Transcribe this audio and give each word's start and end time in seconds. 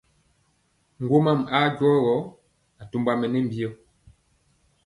Ŋgomam 1.03 1.39
a 1.57 1.59
jɔ 1.77 1.89
gɔ, 2.03 2.15
atumba 2.81 3.11
mɛ 3.19 3.25
nɛ 3.31 3.39
mbiyɔ. 3.45 3.69